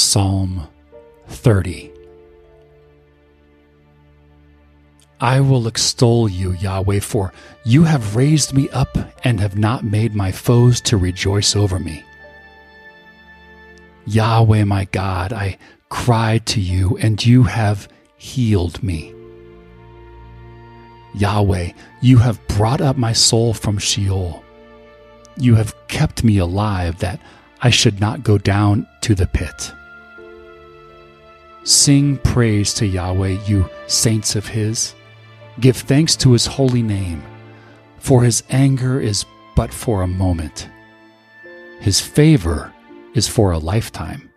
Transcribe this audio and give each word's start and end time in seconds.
Psalm 0.00 0.66
30 1.28 1.92
I 5.20 5.40
will 5.40 5.66
extol 5.66 6.26
you, 6.26 6.52
Yahweh, 6.52 7.00
for 7.00 7.34
you 7.64 7.84
have 7.84 8.16
raised 8.16 8.54
me 8.54 8.70
up 8.70 8.96
and 9.24 9.38
have 9.38 9.58
not 9.58 9.84
made 9.84 10.14
my 10.14 10.32
foes 10.32 10.80
to 10.82 10.96
rejoice 10.96 11.54
over 11.54 11.78
me. 11.78 12.02
Yahweh, 14.06 14.64
my 14.64 14.86
God, 14.86 15.34
I 15.34 15.58
cried 15.90 16.46
to 16.46 16.60
you, 16.62 16.96
and 16.96 17.24
you 17.24 17.42
have 17.42 17.86
healed 18.16 18.82
me. 18.82 19.14
Yahweh, 21.14 21.72
you 22.00 22.16
have 22.16 22.44
brought 22.48 22.80
up 22.80 22.96
my 22.96 23.12
soul 23.12 23.52
from 23.52 23.76
Sheol. 23.76 24.42
You 25.36 25.56
have 25.56 25.74
kept 25.88 26.24
me 26.24 26.38
alive 26.38 27.00
that 27.00 27.20
I 27.60 27.68
should 27.68 28.00
not 28.00 28.24
go 28.24 28.38
down 28.38 28.88
to 29.02 29.14
the 29.14 29.26
pit. 29.26 29.74
Sing 31.64 32.16
praise 32.18 32.72
to 32.74 32.86
Yahweh, 32.86 33.38
you 33.46 33.68
saints 33.86 34.34
of 34.34 34.46
His. 34.46 34.94
Give 35.60 35.76
thanks 35.76 36.16
to 36.16 36.32
His 36.32 36.46
holy 36.46 36.82
name, 36.82 37.22
for 37.98 38.22
His 38.22 38.42
anger 38.48 39.00
is 39.00 39.26
but 39.56 39.72
for 39.72 40.02
a 40.02 40.06
moment. 40.06 40.68
His 41.80 42.00
favor 42.00 42.72
is 43.14 43.28
for 43.28 43.52
a 43.52 43.58
lifetime. 43.58 44.30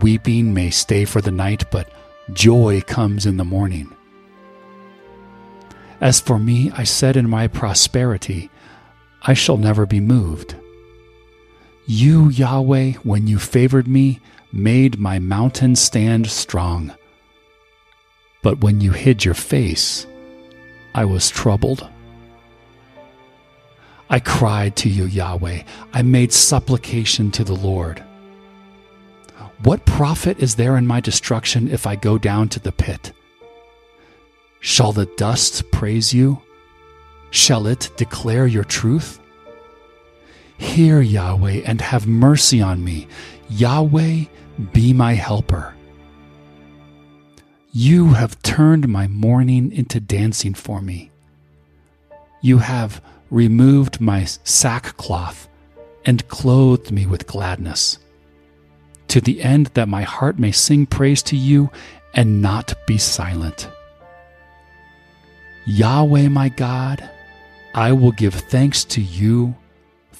Weeping 0.00 0.52
may 0.52 0.70
stay 0.70 1.04
for 1.04 1.20
the 1.20 1.30
night, 1.30 1.70
but 1.70 1.90
joy 2.32 2.80
comes 2.82 3.26
in 3.26 3.36
the 3.36 3.44
morning. 3.44 3.94
As 6.00 6.20
for 6.20 6.38
me, 6.38 6.70
I 6.76 6.84
said 6.84 7.16
in 7.16 7.28
my 7.28 7.48
prosperity, 7.48 8.50
I 9.22 9.34
shall 9.34 9.56
never 9.56 9.86
be 9.86 10.00
moved. 10.00 10.54
You, 11.90 12.28
Yahweh, 12.28 12.92
when 13.02 13.26
you 13.26 13.38
favored 13.38 13.88
me, 13.88 14.20
made 14.52 14.98
my 14.98 15.18
mountain 15.18 15.74
stand 15.74 16.26
strong. 16.26 16.94
But 18.42 18.60
when 18.60 18.82
you 18.82 18.92
hid 18.92 19.24
your 19.24 19.32
face, 19.32 20.06
I 20.94 21.06
was 21.06 21.30
troubled. 21.30 21.88
I 24.10 24.20
cried 24.20 24.76
to 24.76 24.90
you, 24.90 25.06
Yahweh. 25.06 25.62
I 25.94 26.02
made 26.02 26.30
supplication 26.30 27.30
to 27.30 27.42
the 27.42 27.56
Lord. 27.56 28.04
What 29.62 29.86
profit 29.86 30.40
is 30.40 30.56
there 30.56 30.76
in 30.76 30.86
my 30.86 31.00
destruction 31.00 31.68
if 31.70 31.86
I 31.86 31.96
go 31.96 32.18
down 32.18 32.50
to 32.50 32.60
the 32.60 32.70
pit? 32.70 33.14
Shall 34.60 34.92
the 34.92 35.06
dust 35.16 35.70
praise 35.70 36.12
you? 36.12 36.42
Shall 37.30 37.66
it 37.66 37.88
declare 37.96 38.46
your 38.46 38.64
truth? 38.64 39.20
Hear, 40.58 41.00
Yahweh, 41.00 41.62
and 41.64 41.80
have 41.80 42.06
mercy 42.06 42.60
on 42.60 42.84
me. 42.84 43.08
Yahweh, 43.48 44.24
be 44.72 44.92
my 44.92 45.14
helper. 45.14 45.74
You 47.72 48.14
have 48.14 48.42
turned 48.42 48.88
my 48.88 49.06
mourning 49.06 49.72
into 49.72 50.00
dancing 50.00 50.54
for 50.54 50.82
me. 50.82 51.10
You 52.40 52.58
have 52.58 53.00
removed 53.30 54.00
my 54.00 54.24
sackcloth 54.24 55.48
and 56.04 56.26
clothed 56.28 56.90
me 56.90 57.06
with 57.06 57.26
gladness, 57.26 57.98
to 59.08 59.20
the 59.20 59.42
end 59.42 59.66
that 59.74 59.88
my 59.88 60.02
heart 60.02 60.38
may 60.38 60.52
sing 60.52 60.86
praise 60.86 61.22
to 61.24 61.36
you 61.36 61.70
and 62.14 62.42
not 62.42 62.74
be 62.86 62.98
silent. 62.98 63.68
Yahweh, 65.66 66.28
my 66.28 66.48
God, 66.48 67.08
I 67.74 67.92
will 67.92 68.12
give 68.12 68.34
thanks 68.34 68.84
to 68.86 69.02
you 69.02 69.54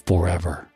forever. 0.09 0.68